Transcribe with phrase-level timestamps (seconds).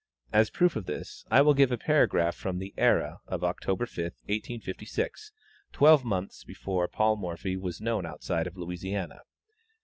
[0.33, 4.17] As proof of this, I will give a paragraph from The Era of October 5th,
[4.27, 5.31] 1856,
[5.71, 9.21] twelve months before Paul Morphy was known outside of Louisiana.